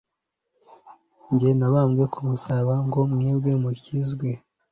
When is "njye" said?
1.31-1.49